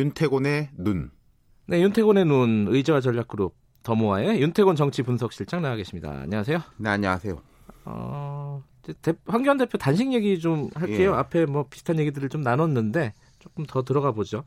[0.00, 1.10] 윤태곤의 눈.
[1.66, 6.10] 네, 윤태곤의 눈 의제와 전략그룹 더모아의 윤태곤 정치 분석실장 나와 계십니다.
[6.10, 6.58] 안녕하세요.
[6.78, 7.38] 네, 안녕하세요.
[7.84, 8.62] 어,
[9.02, 11.12] 대, 황교안 대표 단식 얘기 좀 할게요.
[11.12, 11.16] 예.
[11.18, 14.44] 앞에 뭐 비슷한 얘기들을 좀 나눴는데 조금 더 들어가 보죠.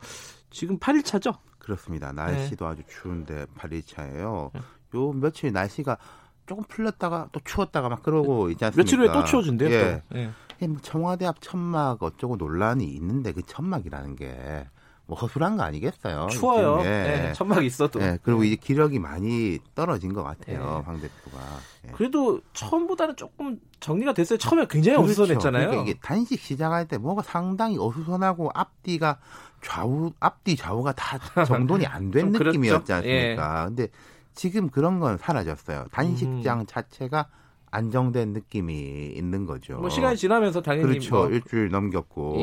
[0.50, 1.38] 지금 8일차죠?
[1.60, 2.12] 그렇습니다.
[2.12, 2.72] 날씨도 네.
[2.72, 4.50] 아주 추운데 8일차예요.
[4.96, 6.00] 요 며칠 날씨가
[6.48, 8.84] 조금 풀렸다가 또 추웠다가 막 그러고 있지 않습니까?
[8.84, 9.70] 며칠 후에 또 추워진대요.
[9.70, 10.04] 예.
[10.10, 10.18] 또.
[10.18, 10.68] 예.
[10.68, 14.68] 뭐 청와대 앞 천막 어쩌고 논란이 있는데 그 천막이라는 게
[15.14, 16.28] 뭐 허술한 거 아니겠어요?
[16.32, 16.80] 추워요.
[16.82, 16.84] 예.
[16.86, 18.02] 네, 천막 있어도.
[18.02, 18.18] 예.
[18.24, 20.86] 그리고 이제 기력이 많이 떨어진 것 같아요, 예.
[20.86, 21.40] 황 대표가.
[21.88, 21.92] 예.
[21.92, 24.40] 그래도 처음보다는 조금 정리가 됐어요.
[24.40, 25.12] 처음에 굉장히 그렇죠.
[25.12, 25.68] 어수선했잖아요.
[25.70, 29.20] 그러니까 이게 단식 시작할 때 뭐가 상당히 어수선하고 앞뒤가
[29.62, 33.62] 좌우 앞뒤 좌우가 다 정돈이 안 된 느낌이었지 않습니까?
[33.62, 33.66] 예.
[33.68, 33.88] 근데
[34.34, 35.86] 지금 그런 건 사라졌어요.
[35.92, 36.66] 단식장 음.
[36.66, 37.28] 자체가
[37.70, 39.78] 안정된 느낌이 있는 거죠.
[39.78, 41.16] 뭐 시간이 지나면서 당연히 그렇죠.
[41.16, 41.30] 뭐...
[41.30, 42.38] 일주일 넘겼고.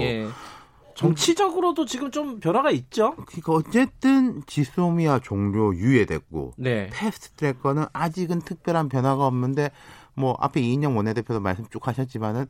[0.91, 0.94] 예.
[0.94, 3.14] 정치적으로도 지금 좀 변화가 있죠.
[3.27, 6.88] 그러니까 어쨌든 지소미아 종료 유예됐고 네.
[6.92, 9.70] 패스트트랙 거는 아직은 특별한 변화가 없는데
[10.14, 12.46] 뭐 앞에 이인영 원내대표도 말씀 쭉 하셨지만은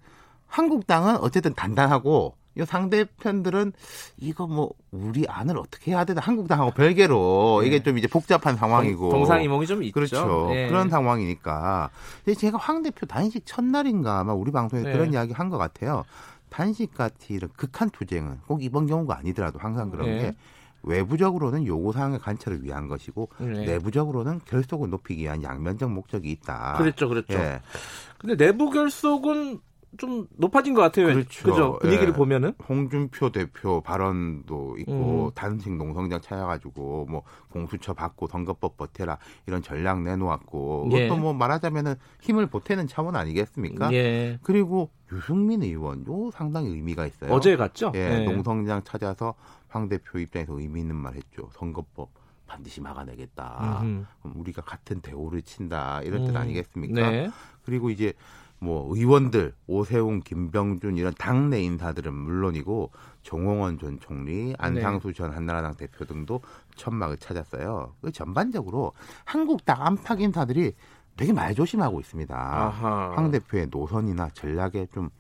[0.47, 3.73] 한국당은 어쨌든 단단하고 이 상대편들은
[4.19, 7.69] 이거 뭐 우리 안을 어떻게 해야 되나 한국당하고 별개로 네.
[7.69, 9.93] 이게 좀 이제 복잡한 상황이고 동 상이몽이 좀 있죠.
[9.95, 10.49] 그렇죠.
[10.49, 10.67] 네.
[10.69, 11.91] 그런 상황이니까.
[12.25, 14.93] 근데 제가 황 대표 단식 첫날인가 아마 우리 방송에 네.
[14.93, 16.05] 그런 이야기 한 것 같아요.
[16.51, 20.19] 단식 같이 이런 극한 투쟁은 꼭 이번 경우가 아니더라도 항상 그런 네.
[20.19, 20.35] 게
[20.83, 23.65] 외부적으로는 요구 사항의 관철을 위한 것이고 네.
[23.65, 26.75] 내부적으로는 결속을 높이기 위한 양면적 목적이 있다.
[26.79, 27.35] 그렇죠, 그렇죠.
[27.35, 27.61] 예.
[28.19, 29.61] 근데 내부 결속은
[29.99, 31.07] 좀 높아진 것 같아요.
[31.07, 31.45] 그렇죠.
[31.45, 31.79] 그죠?
[31.81, 32.17] 분위기를 예.
[32.17, 35.31] 보면은 홍준표 대표 발언도 있고 음.
[35.35, 41.03] 단식 농성장 찾아가지고 뭐 공수처 받고 선거법 버텨라 이런 전략 내놓았고 예.
[41.09, 43.93] 그것도 뭐 말하자면은 힘을 보태는 차원 아니겠습니까?
[43.93, 44.39] 예.
[44.43, 47.33] 그리고 유승민 의원 요 상당히 의미가 있어요.
[47.33, 47.91] 어제 갔죠?
[47.97, 48.25] 예, 예.
[48.25, 49.35] 농성장 찾아서
[49.69, 51.49] 황 대표 입장에서 의미 있는 말 했죠.
[51.53, 52.11] 선거법
[52.47, 53.81] 반드시 막아내겠다.
[53.83, 54.05] 음흠.
[54.23, 56.37] 그럼 우리가 같은 대우를 친다 이런 뜻 음.
[56.37, 57.11] 아니겠습니까?
[57.11, 57.31] 네.
[57.65, 58.13] 그리고 이제
[58.61, 62.91] 뭐 의원들 오세훈, 김병준 이런 당내 인사들은 물론이고
[63.23, 65.15] 정홍원 전 총리, 안상수 네.
[65.15, 66.43] 전 한나라당 대표 등도
[66.77, 67.95] 천막을 찾았어요.
[68.03, 68.93] 그 전반적으로
[69.25, 70.75] 한국당 안팎 인사들이
[71.17, 72.37] 되게 말 조심하고 있습니다.
[72.37, 73.13] 아하.
[73.17, 75.11] 황 대표의 노선이나 전략에 좀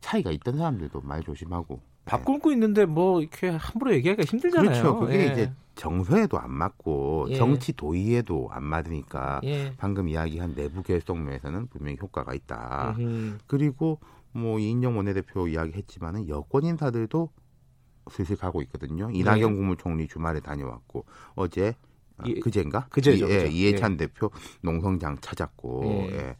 [0.00, 4.70] 차이가 있던 사람들도 말 조심하고 밥 굶고 있는데 뭐 이렇게 함부로 얘기하기가 힘들잖아요.
[4.70, 5.00] 그렇죠.
[5.00, 5.32] 그게 예.
[5.32, 7.36] 이제 정서에도 안 맞고 예.
[7.36, 9.74] 정치 도의에도 안 맞으니까 예.
[9.76, 12.96] 방금 이야기한 내부 결속면에서는 분명히 효과가 있다.
[12.98, 13.38] 음흠.
[13.46, 14.00] 그리고
[14.32, 17.30] 뭐 이인영 원내대표 이야기했지만은 여권 인사들도
[18.10, 19.10] 슬슬 가고 있거든요.
[19.12, 19.56] 이낙연 네.
[19.56, 21.04] 국무총리 주말에 다녀왔고
[21.34, 21.74] 어제
[22.24, 22.86] 이, 그제인가?
[22.88, 23.30] 그제죠.
[23.30, 23.96] 예, 이해찬 예.
[23.98, 24.30] 대표
[24.62, 26.36] 농성장 찾았고 예.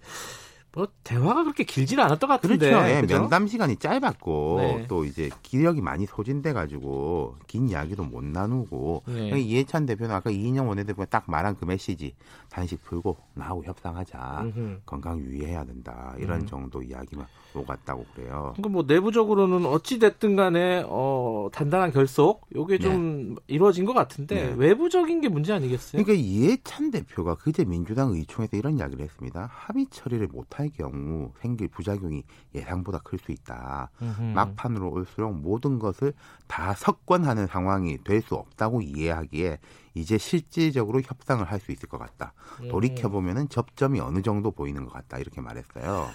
[0.68, 0.78] 예.
[0.78, 2.70] 뭐 대화가 그렇게 길지는 않았던 것 같은데.
[2.70, 2.88] 그렇죠.
[2.88, 4.86] 예, 면담 시간이 짧았고 네.
[4.88, 9.40] 또 이제 기력이 많이 소진돼 가지고 긴 이야기도 못 나누고 네.
[9.40, 12.14] 이해찬 대표는 아까 이인영 원내대표가 딱 말한 그 메시지
[12.50, 14.80] 단식 풀고 나하고 협상하자 음흠.
[14.86, 16.46] 건강 유의해야 된다 이런 음.
[16.46, 18.52] 정도 이야기만 오갔다고 그래요.
[18.56, 23.40] 그러니까 뭐 내부적으로는 어찌 됐든 간에 어, 단단한 결속 요게 좀 네.
[23.46, 24.54] 이루어진 것 같은데 네.
[24.56, 26.02] 외부적인 게 문제 아니겠어요?
[26.02, 29.48] 그러니까 이해찬 대표가 그제 민주당 의총에서 이런 이야기를 했습니다.
[29.50, 32.24] 합의 처리를 못할 경우 생길 부작용이
[32.54, 33.90] 예상보다 클 수 있다.
[34.02, 34.22] 음흠.
[34.34, 36.12] 막판으로 올수록 모든 것을
[36.48, 39.58] 다 석권하는 상황이 될 수 없다고 이해하기에
[39.94, 42.32] 이제 실질적으로 협상을 할 수 있을 것 같다.
[42.64, 42.68] 예.
[42.68, 46.08] 돌이켜 보면은 접점이 어느 정도 보이는 것 같다 이렇게 말했어요.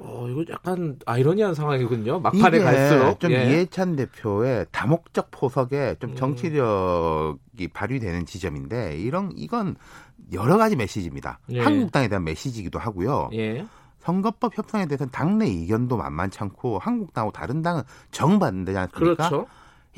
[0.00, 2.20] 어, 이거 약간 아이러니한 상황이군요.
[2.20, 3.18] 막판에 갈수록.
[3.18, 3.46] 좀 예.
[3.46, 6.16] 이해찬 대표의 다목적 포석에 좀 음.
[6.16, 9.74] 정치력이 발휘되는 지점인데, 이런, 이건
[10.32, 11.40] 여러 가지 메시지입니다.
[11.50, 11.60] 예.
[11.60, 13.30] 한국당에 대한 메시지이기도 하고요.
[13.32, 13.66] 예.
[13.98, 19.28] 선거법 협상에 대해서는 당내 이견도 만만치 않고 한국당하고 다른 당은 정반대지 않습니까?
[19.28, 19.46] 그렇죠.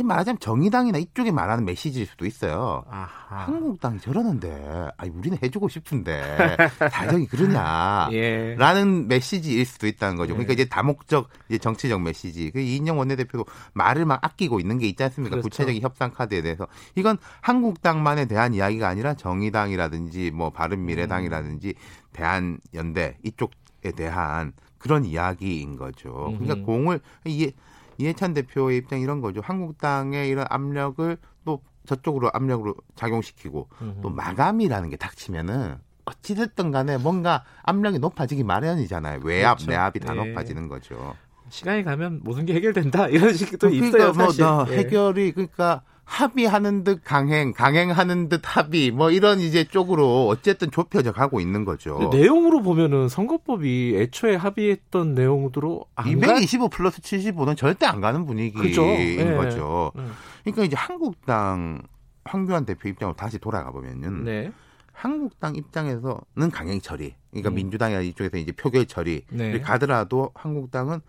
[0.03, 2.85] 말하자면 정의당이나 이쪽에 말하는 메시지일 수도 있어요.
[2.89, 3.45] 아하.
[3.47, 6.57] 한국당이 저러는데, 아니, 우리는 해주고 싶은데,
[6.91, 8.09] 사정이 그러냐.
[8.13, 8.55] 예.
[8.57, 10.33] 라는 메시지일 수도 있다는 거죠.
[10.35, 10.55] 그러니까 예.
[10.55, 12.51] 이제 다목적, 이제 정치적 메시지.
[12.51, 15.37] 그 이인영 원내대표도 말을 막 아끼고 있는 게 있지 않습니까?
[15.37, 15.49] 그렇죠.
[15.49, 16.67] 구체적인 협상 카드에 대해서.
[16.95, 21.75] 이건 한국당만에 대한 이야기가 아니라 정의당이라든지 뭐 바른미래당이라든지
[22.13, 26.35] 대한연대 이쪽에 대한 그런 이야기인 거죠.
[26.39, 26.63] 그러니까 음.
[26.65, 27.53] 공을, 이게
[27.99, 29.41] 이해찬 대표의 입장 이런 거죠.
[29.43, 34.01] 한국당의 이런 압력을 또 저쪽으로 압력으로 작용시키고 음흠.
[34.03, 39.21] 또 마감이라는 게 닥치면은 어찌됐든 간에 뭔가 압력이 높아지기 마련이잖아요.
[39.23, 39.71] 외압, 그렇죠.
[39.71, 40.25] 내압이 다 네.
[40.25, 41.15] 높아지는 거죠.
[41.51, 44.13] 시간이 가면 모든 게 해결된다 이런 식도 그러니까 있어요.
[44.13, 44.45] 뭐 사실.
[44.45, 44.79] 뭐, 네.
[44.79, 51.41] 해결이 그러니까 합의하는 듯 강행, 강행하는 듯 합의, 뭐 이런 이제 쪽으로 어쨌든 좁혀져 가고
[51.41, 52.11] 있는 거죠.
[52.13, 58.75] 내용으로 보면은 선거법이 애초에 합의했던 내용으로 225 플러스 75는 절대 안 가는 분위기인.
[58.75, 59.37] 네.
[59.37, 59.93] 거죠.
[59.95, 60.03] 네.
[60.43, 61.81] 그러니까 이제 한국당
[62.25, 64.53] 황교안 대표 입장으로 다시 돌아가 보면은 네.
[64.93, 67.55] 한국당 입장에서는 강행 처리, 그러니까 음.
[67.55, 69.61] 민주당이나 이쪽에서 이제 표결 처리 네.
[69.61, 71.03] 가더라도 한국당은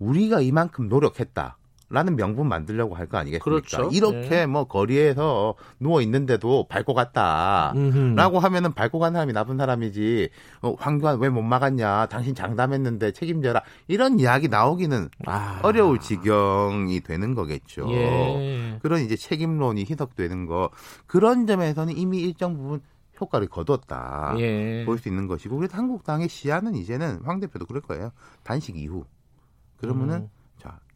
[0.00, 1.57] 우리가 이만큼 노력했다.
[1.90, 3.42] 라는 명분 만들려고 할 거 아니겠습니까?
[3.44, 3.88] 그렇죠.
[3.92, 4.46] 이렇게 네.
[4.46, 10.28] 뭐 거리에서 누워 있는데도 밟고 갔다라고 하면은 밟고 간 사람이 나쁜 사람이지.
[10.62, 12.06] 어, 황교안 왜 못 막았냐?
[12.06, 13.62] 당신 장담했는데 책임져라.
[13.86, 15.60] 이런 이야기 나오기는 아.
[15.62, 17.86] 어려울 지경이 되는 거겠죠.
[17.90, 18.78] 예.
[18.82, 20.70] 그런 이제 책임론이 희석되는 거
[21.06, 22.80] 그런 점에서는 이미 일정 부분
[23.20, 24.84] 효과를 거뒀다 예.
[24.84, 28.10] 볼 수 있는 것이고 그래서 한국당의 시야는 이제는 황 대표도 그럴 거예요.
[28.42, 29.04] 단식 이후
[29.78, 30.28] 그러면은 음.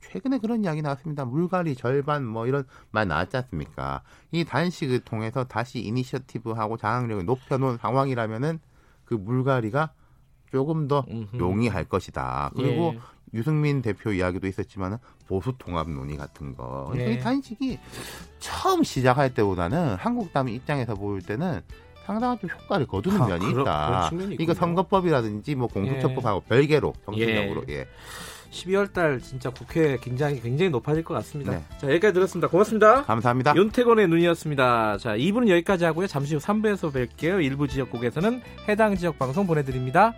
[0.02, 1.24] 자, 최근에 그런 이야기 나왔습니다.
[1.24, 4.02] 물갈이 절반 뭐 이런 말 나왔지 않습니까?
[4.30, 8.60] 이 단식을 통해서 다시 이니셔티브하고 장악력을 높여놓은 상황이라면은
[9.04, 9.92] 그 물갈이가
[10.50, 11.38] 조금 더 음흠.
[11.38, 12.50] 용이할 것이다.
[12.54, 13.00] 그리고 예.
[13.34, 16.88] 유승민 대표 이야기도 있었지만 보수 통합 논의 같은 거.
[16.90, 17.78] 그러니까 이 단식이
[18.38, 21.62] 처음 시작할 때보다는 한국당 입장에서 볼 때는
[22.04, 24.10] 상당한 좀 효과를 거두는 아, 면이 그러, 있다.
[24.10, 26.48] 그러니까 선거법이라든지 뭐 공수처법하고 예.
[26.48, 27.74] 별개로 정치적으로 예.
[27.74, 27.88] 예.
[28.52, 31.52] 12월 달 진짜 국회 긴장이 굉장히 높아질 것 같습니다.
[31.52, 31.64] 네.
[31.78, 32.48] 자, 여기까지 들었습니다.
[32.48, 33.02] 고맙습니다.
[33.02, 33.54] 감사합니다.
[33.56, 34.98] 윤태곤의 눈이었습니다.
[34.98, 36.06] 자, 2부는 여기까지 하고요.
[36.06, 37.42] 잠시 후 3부에서 뵐게요.
[37.42, 40.14] 일부 지역국에서는 해당 지역 방송 보내드립니다.